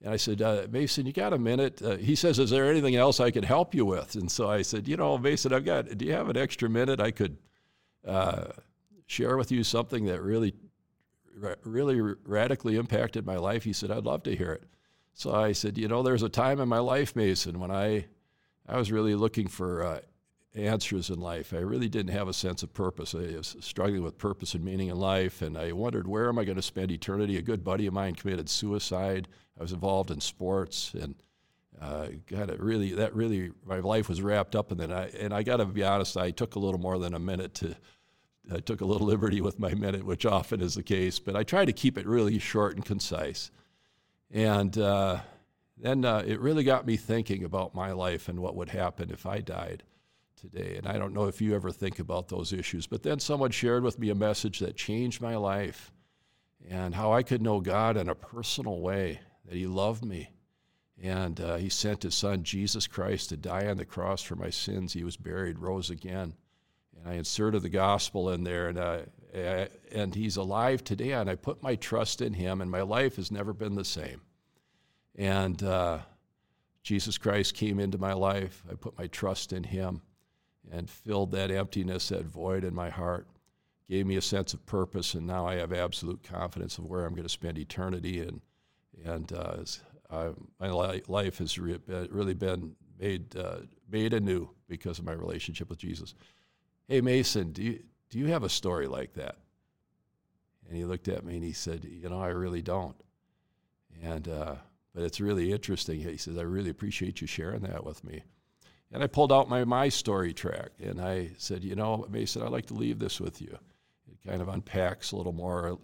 and 0.01 0.13
I 0.13 0.17
said, 0.17 0.41
uh, 0.41 0.67
Mason, 0.69 1.05
you 1.05 1.13
got 1.13 1.34
a 1.34 1.38
minute? 1.38 1.81
Uh, 1.81 1.98
he 1.98 2.15
says, 2.15 2.39
Is 2.39 2.50
there 2.50 2.69
anything 2.69 2.96
else 2.96 3.19
I 3.19 3.31
can 3.31 3.43
help 3.43 3.74
you 3.74 3.86
with? 3.86 4.15
And 4.15 4.29
so 4.29 4.50
I 4.50 4.62
said, 4.62 4.88
You 4.88 4.98
know, 4.98 5.17
Mason, 5.17 5.53
I've 5.53 5.65
got, 5.65 5.98
do 5.98 6.05
you 6.05 6.13
have 6.13 6.29
an 6.29 6.38
extra 6.38 6.69
minute? 6.69 7.00
I 7.00 7.12
could 7.12 7.38
uh, 8.05 8.46
share 9.08 9.38
with 9.38 9.51
you 9.51 9.63
something 9.63 10.05
that 10.05 10.22
really, 10.22 10.53
really 11.63 12.01
radically 12.25 12.75
impacted 12.75 13.25
my 13.25 13.38
life. 13.38 13.63
He 13.63 13.74
said, 13.74 13.91
I'd 13.91 14.05
love 14.05 14.24
to 14.24 14.36
hear 14.36 14.51
it. 14.51 14.63
So 15.13 15.34
I 15.34 15.53
said, 15.53 15.77
You 15.77 15.88
know, 15.88 16.03
there's 16.03 16.24
a 16.24 16.29
time 16.29 16.60
in 16.60 16.67
my 16.67 16.79
life, 16.79 17.15
Mason, 17.15 17.60
when 17.60 17.72
I, 17.72 18.05
I 18.67 18.77
was 18.77 18.91
really 18.91 19.15
looking 19.15 19.48
for 19.48 19.84
uh, 19.84 20.00
answers 20.56 21.10
in 21.10 21.20
life. 21.20 21.53
I 21.53 21.58
really 21.60 21.89
didn't 21.89 22.13
have 22.13 22.27
a 22.27 22.34
sense 22.34 22.63
of 22.63 22.74
purpose. 22.74 23.13
I 23.13 23.36
was 23.38 23.56
struggling 23.60 24.03
with 24.03 24.18
purpose 24.18 24.53
and 24.56 24.63
meaning 24.63 24.89
in 24.89 24.98
life, 24.98 25.41
and 25.41 25.58
I 25.58 25.72
wondered 25.72 26.08
where 26.08 26.27
am 26.27 26.39
I 26.39 26.44
going 26.44 26.56
to 26.56 26.62
spend 26.62 26.91
eternity. 26.91 27.38
A 27.38 27.41
good 27.41 27.63
buddy 27.63 27.86
of 27.86 27.94
mine 27.94 28.15
committed 28.15 28.50
suicide. 28.50 29.27
I 29.58 29.62
was 29.62 29.74
involved 29.74 30.12
in 30.12 30.22
sports, 30.22 30.94
and 31.00 31.15
uh, 31.79 32.08
got 32.27 32.50
it 32.50 32.60
really 32.60 32.94
that 32.94 33.15
really 33.15 33.51
my 33.65 33.79
life 33.79 34.10
was 34.10 34.22
wrapped 34.22 34.56
up 34.56 34.72
in 34.72 34.79
that. 34.79 34.91
I, 34.91 35.06
and 35.20 35.34
I 35.34 35.44
got 35.44 35.58
to 35.58 35.65
be 35.65 35.84
honest, 35.84 36.18
I 36.18 36.32
took 36.32 36.56
a 36.56 36.60
little 36.60 36.79
more 36.79 36.98
than 36.98 37.13
a 37.13 37.20
minute 37.20 37.53
to. 37.56 37.75
I 38.51 38.60
took 38.60 38.82
a 38.82 38.86
little 38.86 39.06
liberty 39.06 39.41
with 39.41 39.60
my 39.60 39.75
minute, 39.75 40.03
which 40.03 40.25
often 40.25 40.60
is 40.60 40.74
the 40.74 40.82
case, 40.82 41.20
but 41.20 41.36
I 41.36 41.44
try 41.44 41.65
to 41.65 41.74
keep 41.74 42.00
it 42.00 42.08
really 42.08 42.39
short 42.39 42.75
and 42.75 42.84
concise. 42.84 43.51
And 44.32 44.75
uh, 44.75 45.20
then 45.77 46.03
uh, 46.03 46.24
it 46.25 46.39
really 46.39 46.63
got 46.63 46.88
me 46.88 46.98
thinking 46.98 47.44
about 47.44 47.75
my 47.75 47.91
life 47.91 48.27
and 48.27 48.39
what 48.39 48.56
would 48.56 48.70
happen 48.70 49.12
if 49.12 49.27
I 49.27 49.41
died 49.41 49.84
today. 50.39 50.75
And 50.77 50.88
I 50.88 50.98
don't 50.98 51.13
know 51.13 51.25
if 51.25 51.41
you 51.41 51.55
ever 51.55 51.72
think 51.72 52.00
about 52.00 52.27
those 52.27 52.53
issues. 52.53 52.88
But 52.88 53.03
then 53.03 53.19
someone 53.19 53.51
shared 53.51 53.84
with 53.84 54.00
me 54.00 54.10
a 54.10 54.15
message 54.15 54.60
that 54.60 54.75
changed 54.75 55.22
my 55.22 55.36
life 55.36 55.91
and 56.67 56.96
how 56.96 57.13
I 57.13 57.24
could 57.24 57.41
know 57.41 57.60
God 57.60 57.98
in 57.98 58.10
a 58.10 58.15
personal 58.15 58.79
way 58.79 59.19
that 59.46 59.55
He 59.55 59.67
loved 59.67 60.03
me. 60.03 60.31
And 61.01 61.39
uh, 61.39 61.55
He 61.58 61.69
sent 61.69 62.03
His 62.03 62.15
Son, 62.15 62.43
Jesus 62.43 62.88
Christ, 62.88 63.29
to 63.29 63.38
die 63.38 63.67
on 63.67 63.77
the 63.77 63.86
cross 63.86 64.22
for 64.22 64.36
my 64.36 64.50
sins. 64.50 64.93
He 64.93 65.03
was 65.03 65.17
buried, 65.17 65.60
rose 65.60 65.89
again. 65.89 66.34
And 66.98 67.08
I 67.08 67.13
inserted 67.13 67.62
the 67.62 67.69
gospel 67.69 68.29
in 68.31 68.43
there, 68.43 68.67
and, 68.67 68.77
uh, 68.77 69.67
and 69.91 70.13
He's 70.13 70.38
alive 70.38 70.84
today. 70.84 71.13
And 71.13 71.29
I 71.29 71.36
put 71.36 71.63
my 71.63 71.75
trust 71.75 72.22
in 72.22 72.34
Him, 72.34 72.62
and 72.62 72.69
my 72.69 72.81
life 72.81 73.15
has 73.15 73.31
never 73.31 73.53
been 73.53 73.75
the 73.75 73.86
same. 73.86 74.22
And 75.15 75.62
uh, 75.63 76.00
Jesus 76.84 77.17
Christ 77.17 77.53
came 77.53 77.79
into 77.79 77.98
my 77.98 78.13
life. 78.13 78.63
I 78.69 78.75
put 78.75 78.98
my 78.98 79.08
trust 79.08 79.53
in 79.53 79.63
Him 79.63 80.01
and 80.71 80.89
filled 80.89 81.31
that 81.31 81.51
emptiness, 81.51 82.09
that 82.09 82.25
void 82.25 82.63
in 82.63 82.73
my 82.73 82.89
heart 82.89 83.27
gave 83.89 84.05
me 84.05 84.15
a 84.17 84.21
sense 84.21 84.53
of 84.53 84.65
purpose, 84.65 85.15
and 85.15 85.25
now 85.25 85.47
I 85.47 85.55
have 85.55 85.73
absolute 85.73 86.21
confidence 86.23 86.77
of 86.77 86.85
where 86.85 87.05
I'm 87.05 87.13
going 87.13 87.23
to 87.23 87.29
spend 87.29 87.57
eternity. 87.57 88.21
And 88.21 88.41
and 89.05 89.31
uh, 89.33 89.57
uh, 90.09 90.31
my 90.59 90.69
li- 90.69 91.03
life 91.07 91.37
has 91.39 91.57
re- 91.57 91.77
been, 91.77 92.07
really 92.11 92.33
been 92.33 92.75
made 92.99 93.35
uh, 93.35 93.59
made 93.89 94.13
anew 94.13 94.49
because 94.67 94.99
of 94.99 95.05
my 95.05 95.13
relationship 95.13 95.69
with 95.69 95.79
Jesus. 95.79 96.13
Hey 96.87 97.01
Mason, 97.01 97.51
do 97.51 97.63
you 97.63 97.79
do 98.09 98.19
you 98.19 98.27
have 98.27 98.43
a 98.43 98.49
story 98.49 98.87
like 98.87 99.13
that? 99.13 99.37
And 100.67 100.77
he 100.77 100.85
looked 100.85 101.07
at 101.07 101.25
me 101.25 101.35
and 101.35 101.43
he 101.43 101.53
said, 101.53 101.83
You 101.83 102.09
know, 102.09 102.21
I 102.21 102.27
really 102.27 102.61
don't. 102.61 102.95
And 104.03 104.27
uh, 104.27 104.55
but 104.93 105.03
it's 105.03 105.19
really 105.19 105.51
interesting. 105.51 105.99
He 105.99 106.17
says, 106.17 106.37
I 106.37 106.43
really 106.43 106.69
appreciate 106.69 107.21
you 107.21 107.27
sharing 107.27 107.61
that 107.61 107.83
with 107.83 108.03
me. 108.03 108.23
And 108.91 109.03
I 109.03 109.08
pulled 109.08 109.31
out 109.31 109.50
my 109.50 109.63
my 109.65 109.89
story 109.89 110.34
tract 110.34 110.79
and 110.81 111.00
I 111.00 111.31
said, 111.38 111.63
you 111.63 111.75
know, 111.75 112.05
Mason, 112.10 112.41
I'd 112.41 112.51
like 112.51 112.65
to 112.67 112.74
leave 112.74 113.00
this 113.00 113.19
with 113.19 113.41
you 113.41 113.58
It 114.12 114.27
kind 114.27 114.41
of 114.41 114.48
unpacks 114.50 115.12
a 115.12 115.15
little 115.15 115.34
more 115.34 115.77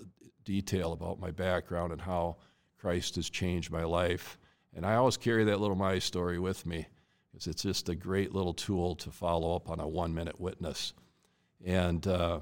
detail 0.43 0.93
about 0.93 1.19
my 1.19 1.31
background 1.31 1.91
and 1.91 2.01
how 2.01 2.37
Christ 2.77 3.15
has 3.15 3.29
changed 3.29 3.71
my 3.71 3.83
life. 3.83 4.37
And 4.75 4.85
I 4.85 4.95
always 4.95 5.17
carry 5.17 5.43
that 5.45 5.59
little 5.59 5.75
my 5.75 5.99
story 5.99 6.39
with 6.39 6.65
me 6.65 6.87
because 7.31 7.47
it's 7.47 7.63
just 7.63 7.89
a 7.89 7.95
great 7.95 8.33
little 8.33 8.53
tool 8.53 8.95
to 8.95 9.11
follow 9.11 9.55
up 9.55 9.69
on 9.69 9.79
a 9.79 9.87
one 9.87 10.13
minute 10.13 10.39
witness. 10.39 10.93
And 11.63 12.05
uh, 12.07 12.39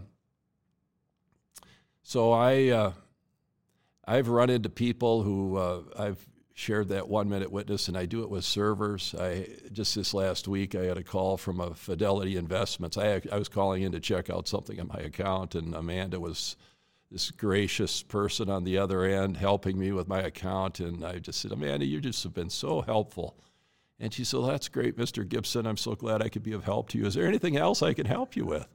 so 2.02 2.32
I, 2.32 2.68
uh, 2.70 2.92
I've 4.06 4.28
run 4.28 4.50
into 4.50 4.70
people 4.70 5.24
who 5.24 5.58
uh, 5.58 5.82
I've 5.98 6.26
shared 6.54 6.90
that 6.90 7.10
one 7.10 7.30
minute 7.30 7.52
witness, 7.52 7.88
and 7.88 7.98
I 7.98 8.06
do 8.06 8.22
it 8.22 8.30
with 8.30 8.46
servers. 8.46 9.16
I 9.20 9.48
just 9.72 9.96
this 9.96 10.14
last 10.14 10.48
week 10.48 10.76
I 10.76 10.84
had 10.84 10.98
a 10.98 11.04
call 11.04 11.38
from 11.38 11.60
a 11.60 11.74
Fidelity 11.74 12.38
Investments. 12.38 12.98
I 12.98 13.22
I 13.32 13.38
was 13.38 13.50
calling 13.50 13.82
in 13.84 13.92
to 13.92 14.00
check 14.00 14.30
out 14.30 14.48
something 14.48 14.80
on 14.80 14.88
my 14.88 15.00
account, 15.00 15.56
and 15.56 15.74
Amanda 15.74 16.20
was 16.20 16.56
this 17.14 17.32
gracious 17.32 18.02
person 18.02 18.50
on 18.50 18.64
the 18.64 18.78
other 18.78 19.04
end 19.04 19.38
helping 19.38 19.78
me 19.78 19.92
with 19.92 20.08
my 20.08 20.22
account, 20.22 20.80
and 20.80 21.06
I 21.06 21.20
just 21.20 21.40
said, 21.40 21.52
Amanda, 21.52 21.86
you 21.86 22.02
just 22.02 22.24
have 22.24 22.34
been 22.34 22.50
so 22.50 22.82
helpful. 22.82 23.38
And 24.00 24.12
she 24.12 24.24
said, 24.24 24.40
well, 24.40 24.50
That's 24.50 24.68
great, 24.68 24.98
Mr. 24.98 25.28
Gibson. 25.28 25.68
I'm 25.68 25.78
so 25.78 25.96
glad 25.96 26.22
I 26.22 26.30
could 26.30 26.44
be 26.44 26.54
of 26.54 26.64
help 26.64 26.90
to 26.90 26.98
you. 26.98 27.06
Is 27.06 27.14
there 27.14 27.28
anything 27.28 27.56
else 27.56 27.82
I 27.82 27.94
can 27.94 28.08
help 28.08 28.36
you 28.36 28.46
with? 28.46 28.68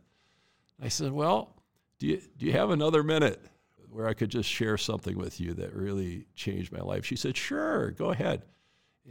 I 0.80 0.88
said, 0.88 1.12
Well, 1.12 1.54
do 1.99 2.06
you, 2.06 2.23
do 2.37 2.47
you 2.47 2.52
have 2.52 2.70
another 2.70 3.02
minute? 3.02 3.44
Where 3.90 4.07
I 4.07 4.14
could 4.14 4.30
just 4.30 4.49
share 4.49 4.76
something 4.76 5.16
with 5.16 5.40
you 5.40 5.54
that 5.54 5.75
really 5.75 6.26
changed 6.35 6.73
my 6.73 6.80
life. 6.80 7.04
She 7.04 7.16
said, 7.16 7.37
Sure, 7.37 7.90
go 7.92 8.11
ahead. 8.11 8.42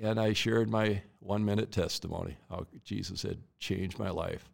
And 0.02 0.20
I 0.20 0.34
shared 0.34 0.70
my 0.70 1.02
one 1.20 1.44
minute 1.44 1.72
testimony, 1.72 2.38
how 2.50 2.68
Jesus 2.84 3.24
had 3.24 3.40
changed 3.60 3.98
my 3.98 4.10
life. 4.10 4.50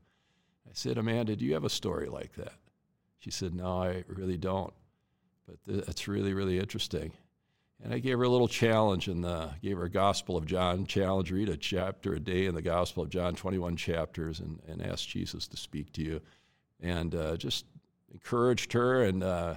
I 0.66 0.72
said, 0.74 0.98
Amanda, 0.98 1.36
do 1.36 1.46
you 1.46 1.54
have 1.54 1.66
a 1.66 1.70
story 1.70 2.08
like 2.08 2.34
that? 2.36 2.54
She 3.20 3.32
said, 3.32 3.54
No, 3.54 3.82
I 3.82 4.04
really 4.08 4.38
don't. 4.38 4.74
But 5.48 5.86
that's 5.86 6.08
really, 6.08 6.34
really 6.34 6.58
interesting. 6.58 7.12
And 7.84 7.94
I 7.94 8.00
gave 8.00 8.18
her 8.18 8.24
a 8.24 8.30
little 8.30 8.48
challenge 8.48 9.10
and 9.10 9.26
gave 9.62 9.78
her 9.78 9.84
a 9.84 9.90
Gospel 9.90 10.38
of 10.38 10.46
John 10.46 10.86
challenge, 10.86 11.32
read 11.32 11.50
a 11.50 11.58
chapter 11.58 12.14
a 12.14 12.20
day 12.20 12.46
in 12.46 12.56
the 12.56 12.62
Gospel 12.62 13.04
of 13.04 13.10
John, 13.10 13.36
21 13.36 13.76
chapters, 13.76 14.40
and, 14.40 14.62
and 14.68 14.82
ask 14.82 15.08
Jesus 15.08 15.48
to 15.50 15.58
speak 15.58 15.92
to 15.94 16.02
you. 16.02 16.22
And 16.80 17.14
uh, 17.14 17.36
just 17.36 17.66
encouraged 18.14 18.72
her 18.74 19.04
and 19.04 19.24
uh, 19.24 19.56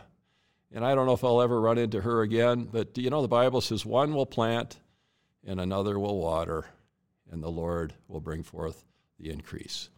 and 0.72 0.84
I 0.84 0.94
don't 0.94 1.06
know 1.06 1.12
if 1.12 1.24
I'll 1.24 1.42
ever 1.42 1.60
run 1.60 1.78
into 1.78 2.00
her 2.00 2.22
again, 2.22 2.68
but 2.70 2.96
you 2.98 3.10
know, 3.10 3.22
the 3.22 3.28
Bible 3.28 3.60
says 3.60 3.84
one 3.84 4.14
will 4.14 4.26
plant 4.26 4.78
and 5.46 5.60
another 5.60 5.98
will 5.98 6.18
water, 6.18 6.66
and 7.30 7.42
the 7.42 7.48
Lord 7.48 7.94
will 8.08 8.20
bring 8.20 8.42
forth 8.42 8.84
the 9.18 9.30
increase. 9.30 9.90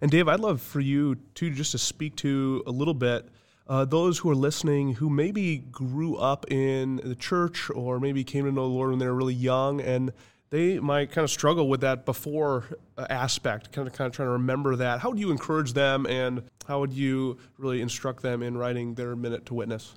And 0.00 0.10
Dave, 0.10 0.28
I'd 0.28 0.40
love 0.40 0.62
for 0.62 0.80
you 0.80 1.16
to 1.34 1.50
just 1.50 1.72
to 1.72 1.78
speak 1.78 2.16
to 2.16 2.62
a 2.66 2.70
little 2.70 2.94
bit 2.94 3.28
uh, 3.70 3.84
those 3.84 4.18
who 4.18 4.28
are 4.28 4.34
listening 4.34 4.94
who 4.94 5.08
maybe 5.08 5.58
grew 5.58 6.16
up 6.16 6.50
in 6.50 6.96
the 7.04 7.14
church 7.14 7.70
or 7.70 8.00
maybe 8.00 8.24
came 8.24 8.44
to 8.44 8.50
know 8.50 8.62
the 8.62 8.74
Lord 8.74 8.90
when 8.90 8.98
they 8.98 9.06
were 9.06 9.14
really 9.14 9.32
young 9.32 9.80
and 9.80 10.12
they 10.50 10.80
might 10.80 11.12
kind 11.12 11.24
of 11.24 11.30
struggle 11.30 11.68
with 11.68 11.80
that 11.80 12.04
before 12.04 12.64
uh, 12.98 13.06
aspect, 13.08 13.72
kind 13.72 13.86
of 13.86 13.94
kind 13.94 14.06
of 14.06 14.14
trying 14.14 14.26
to 14.26 14.32
remember 14.32 14.76
that. 14.76 15.00
How 15.00 15.10
would 15.10 15.18
you 15.18 15.30
encourage 15.30 15.72
them, 15.72 16.06
and 16.06 16.42
how 16.66 16.80
would 16.80 16.92
you 16.92 17.38
really 17.56 17.80
instruct 17.80 18.22
them 18.22 18.42
in 18.42 18.58
writing 18.58 18.94
their 18.94 19.14
minute 19.14 19.46
to 19.46 19.54
witness? 19.54 19.94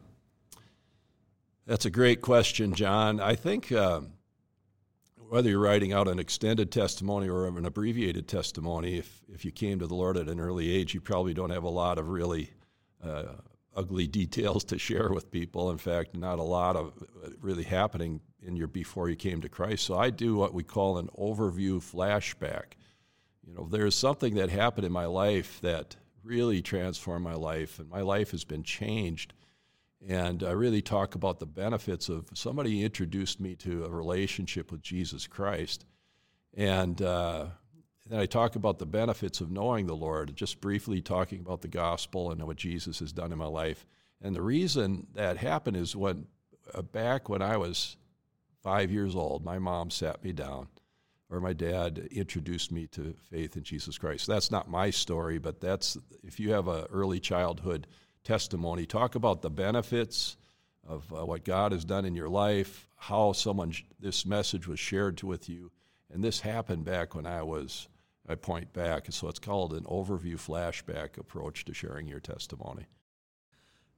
That's 1.65 1.85
a 1.85 1.89
great 1.89 2.21
question, 2.21 2.73
John. 2.73 3.19
I 3.19 3.35
think 3.35 3.71
um, 3.71 4.13
whether 5.29 5.49
you're 5.49 5.59
writing 5.59 5.91
out 5.91 6.07
an 6.07 6.19
extended 6.19 6.71
testimony 6.71 7.29
or 7.29 7.47
an 7.47 7.65
abbreviated 7.65 8.27
testimony, 8.27 8.97
if 8.97 9.21
if 9.33 9.43
you 9.43 9.51
came 9.51 9.79
to 9.79 9.87
the 9.87 9.95
Lord 9.95 10.17
at 10.17 10.27
an 10.27 10.39
early 10.39 10.71
age, 10.71 10.93
you 10.93 11.01
probably 11.01 11.33
don't 11.33 11.49
have 11.49 11.63
a 11.63 11.69
lot 11.69 11.97
of 11.97 12.09
really 12.09 12.51
uh, 13.03 13.23
ugly 13.75 14.05
details 14.05 14.63
to 14.65 14.77
share 14.77 15.09
with 15.09 15.31
people. 15.31 15.71
In 15.71 15.79
fact, 15.79 16.15
not 16.15 16.37
a 16.37 16.43
lot 16.43 16.75
of 16.75 16.93
uh, 17.01 17.29
really 17.41 17.63
happening 17.63 18.21
in 18.45 18.55
your 18.55 18.67
before 18.67 19.09
you 19.09 19.15
came 19.15 19.41
to 19.41 19.49
Christ. 19.49 19.85
So 19.85 19.95
I 19.95 20.09
do 20.09 20.35
what 20.35 20.53
we 20.53 20.63
call 20.63 20.97
an 20.97 21.09
overview 21.17 21.77
flashback. 21.77 22.73
You 23.45 23.53
know, 23.53 23.67
there's 23.69 23.95
something 23.95 24.35
that 24.35 24.49
happened 24.49 24.85
in 24.85 24.91
my 24.91 25.05
life 25.05 25.59
that 25.61 25.95
really 26.23 26.61
transformed 26.61 27.23
my 27.23 27.35
life, 27.35 27.79
and 27.79 27.89
my 27.89 28.01
life 28.01 28.31
has 28.31 28.43
been 28.43 28.63
changed. 28.63 29.33
And 30.07 30.43
I 30.43 30.51
really 30.51 30.81
talk 30.81 31.15
about 31.15 31.39
the 31.39 31.45
benefits 31.45 32.09
of 32.09 32.27
somebody 32.33 32.83
introduced 32.83 33.39
me 33.39 33.55
to 33.57 33.85
a 33.85 33.89
relationship 33.89 34.71
with 34.71 34.81
Jesus 34.81 35.27
Christ. 35.27 35.85
And 36.55 37.01
uh, 37.01 37.47
then 38.07 38.19
I 38.19 38.25
talk 38.25 38.55
about 38.55 38.79
the 38.79 38.85
benefits 38.85 39.39
of 39.39 39.51
knowing 39.51 39.87
the 39.87 39.95
Lord, 39.95 40.35
just 40.35 40.59
briefly 40.59 41.01
talking 41.01 41.39
about 41.39 41.61
the 41.61 41.67
gospel 41.69 42.31
and 42.31 42.43
what 42.43 42.57
Jesus 42.57 42.99
has 42.99 43.13
done 43.13 43.31
in 43.31 43.37
my 43.37 43.47
life. 43.47 43.85
And 44.21 44.35
the 44.35 44.41
reason 44.41 45.07
that 45.15 45.37
happened 45.37 45.77
is 45.77 45.95
when 45.95 46.27
uh, 46.73 46.81
back 46.81 47.29
when 47.29 47.41
I 47.41 47.57
was 47.57 47.97
five 48.63 48.91
years 48.91 49.15
old, 49.15 49.43
my 49.43 49.59
mom 49.59 49.89
sat 49.89 50.23
me 50.23 50.31
down, 50.31 50.67
or 51.29 51.39
my 51.39 51.53
dad 51.53 52.07
introduced 52.11 52.71
me 52.71 52.87
to 52.87 53.13
faith 53.29 53.57
in 53.57 53.63
Jesus 53.63 53.97
Christ. 53.97 54.25
That's 54.25 54.51
not 54.51 54.69
my 54.69 54.89
story, 54.89 55.37
but 55.37 55.59
that's 55.59 55.97
if 56.23 56.39
you 56.39 56.51
have 56.53 56.67
an 56.67 56.85
early 56.91 57.19
childhood 57.19 57.87
testimony, 58.23 58.85
talk 58.85 59.15
about 59.15 59.41
the 59.41 59.49
benefits 59.49 60.37
of 60.87 61.11
uh, 61.13 61.25
what 61.25 61.43
God 61.43 61.71
has 61.71 61.85
done 61.85 62.05
in 62.05 62.15
your 62.15 62.29
life, 62.29 62.87
how 62.95 63.33
someone 63.33 63.73
this 63.99 64.25
message 64.25 64.67
was 64.67 64.79
shared 64.79 65.17
to, 65.17 65.27
with 65.27 65.49
you, 65.49 65.71
and 66.11 66.23
this 66.23 66.41
happened 66.41 66.85
back 66.85 67.15
when 67.15 67.25
I 67.25 67.43
was. 67.43 67.87
I 68.27 68.35
point 68.35 68.71
back, 68.71 69.07
so 69.09 69.27
it's 69.27 69.39
called 69.39 69.73
an 69.73 69.83
overview 69.83 70.35
flashback 70.35 71.17
approach 71.17 71.65
to 71.65 71.73
sharing 71.73 72.07
your 72.07 72.21
testimony. 72.21 72.85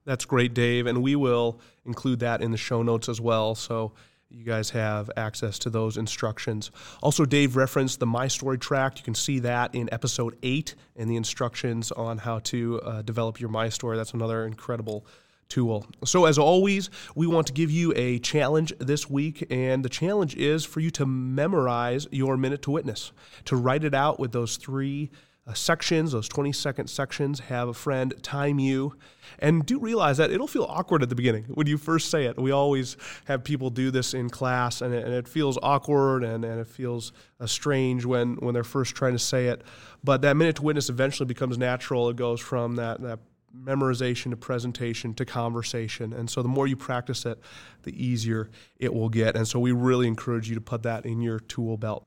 That's 0.03 0.25
great, 0.25 0.55
Dave, 0.55 0.87
and 0.87 1.03
we 1.03 1.15
will 1.15 1.59
include 1.85 2.19
that 2.21 2.41
in 2.41 2.49
the 2.51 2.57
show 2.57 2.81
notes 2.81 3.07
as 3.07 3.21
well. 3.21 3.53
So 3.53 3.93
you 4.35 4.43
guys 4.43 4.69
have 4.71 5.09
access 5.15 5.57
to 5.59 5.69
those 5.69 5.95
instructions. 5.95 6.69
Also, 7.01 7.23
Dave 7.23 7.55
referenced 7.55 8.01
the 8.01 8.05
My 8.05 8.27
Story 8.27 8.57
tract. 8.57 8.97
You 8.97 9.03
can 9.05 9.15
see 9.15 9.39
that 9.39 9.73
in 9.73 9.87
episode 9.93 10.37
eight 10.43 10.75
and 10.97 11.09
the 11.09 11.15
instructions 11.15 11.91
on 11.93 12.17
how 12.17 12.39
to 12.39 12.81
uh, 12.81 13.01
develop 13.01 13.39
your 13.39 13.49
My 13.49 13.69
Story. 13.69 13.95
That's 13.95 14.13
another 14.13 14.45
incredible 14.45 15.05
tool. 15.47 15.85
So, 16.03 16.25
as 16.25 16.37
always, 16.37 16.89
we 17.15 17.27
want 17.27 17.47
to 17.47 17.53
give 17.53 17.71
you 17.71 17.93
a 17.95 18.19
challenge 18.19 18.73
this 18.77 19.09
week, 19.09 19.47
and 19.49 19.85
the 19.85 19.89
challenge 19.89 20.35
is 20.35 20.65
for 20.65 20.81
you 20.81 20.91
to 20.91 21.05
memorize 21.05 22.05
your 22.11 22.35
minute 22.35 22.61
to 22.63 22.71
witness, 22.71 23.13
to 23.45 23.55
write 23.55 23.85
it 23.85 23.93
out 23.93 24.19
with 24.19 24.33
those 24.33 24.57
three 24.57 25.11
uh, 25.47 25.53
sections, 25.53 26.11
those 26.11 26.27
20 26.27 26.51
second 26.51 26.87
sections, 26.87 27.39
have 27.39 27.67
a 27.67 27.73
friend 27.73 28.13
time 28.23 28.59
you. 28.59 28.95
And 29.37 29.65
do 29.65 29.79
realize 29.79 30.17
that 30.17 30.31
it'll 30.31 30.47
feel 30.47 30.63
awkward 30.63 31.03
at 31.03 31.09
the 31.09 31.15
beginning 31.15 31.45
when 31.49 31.67
you 31.67 31.77
first 31.77 32.09
say 32.09 32.25
it. 32.25 32.39
We 32.39 32.51
always 32.51 32.97
have 33.25 33.43
people 33.43 33.69
do 33.69 33.91
this 33.91 34.13
in 34.13 34.29
class, 34.29 34.81
and 34.81 34.93
it, 34.93 35.05
and 35.05 35.13
it 35.13 35.27
feels 35.27 35.57
awkward 35.61 36.23
and, 36.23 36.43
and 36.43 36.59
it 36.59 36.67
feels 36.67 37.11
uh, 37.39 37.45
strange 37.45 38.05
when, 38.05 38.35
when 38.35 38.53
they're 38.53 38.63
first 38.63 38.95
trying 38.95 39.13
to 39.13 39.19
say 39.19 39.47
it. 39.47 39.63
But 40.03 40.21
that 40.21 40.35
minute 40.35 40.55
to 40.57 40.61
witness 40.63 40.89
eventually 40.89 41.27
becomes 41.27 41.57
natural. 41.57 42.09
It 42.09 42.15
goes 42.15 42.39
from 42.39 42.75
that, 42.77 43.01
that 43.01 43.19
memorization 43.55 44.31
to 44.31 44.37
presentation 44.37 45.13
to 45.15 45.25
conversation. 45.25 46.13
And 46.13 46.29
so 46.29 46.41
the 46.41 46.49
more 46.49 46.67
you 46.67 46.75
practice 46.75 47.25
it, 47.25 47.39
the 47.83 48.03
easier 48.03 48.49
it 48.79 48.93
will 48.93 49.09
get. 49.09 49.35
And 49.35 49.47
so 49.47 49.59
we 49.59 49.71
really 49.71 50.07
encourage 50.07 50.49
you 50.49 50.55
to 50.55 50.61
put 50.61 50.83
that 50.83 51.05
in 51.05 51.21
your 51.21 51.39
tool 51.39 51.77
belt. 51.77 52.05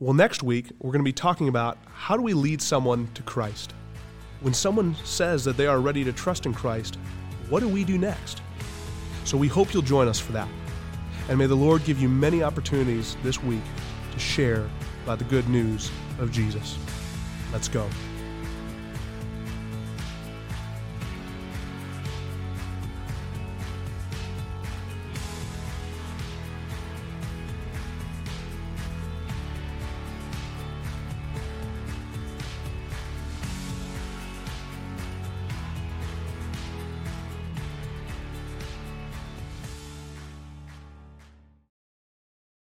Well, 0.00 0.14
next 0.14 0.42
week, 0.42 0.72
we're 0.80 0.92
going 0.92 1.00
to 1.00 1.04
be 1.04 1.12
talking 1.12 1.48
about 1.48 1.78
how 1.86 2.16
do 2.16 2.22
we 2.22 2.34
lead 2.34 2.60
someone 2.60 3.08
to 3.14 3.22
Christ? 3.22 3.74
When 4.40 4.54
someone 4.54 4.94
says 5.04 5.44
that 5.44 5.56
they 5.56 5.66
are 5.66 5.80
ready 5.80 6.04
to 6.04 6.12
trust 6.12 6.46
in 6.46 6.52
Christ, 6.52 6.98
what 7.48 7.60
do 7.60 7.68
we 7.68 7.84
do 7.84 7.98
next? 7.98 8.42
So 9.24 9.36
we 9.36 9.48
hope 9.48 9.72
you'll 9.72 9.82
join 9.82 10.08
us 10.08 10.20
for 10.20 10.32
that. 10.32 10.48
And 11.28 11.38
may 11.38 11.46
the 11.46 11.54
Lord 11.54 11.84
give 11.84 12.00
you 12.00 12.08
many 12.08 12.42
opportunities 12.42 13.16
this 13.22 13.42
week 13.42 13.62
to 14.12 14.18
share 14.18 14.68
about 15.04 15.18
the 15.18 15.24
good 15.24 15.48
news 15.48 15.90
of 16.18 16.30
Jesus. 16.30 16.78
Let's 17.52 17.68
go. 17.68 17.88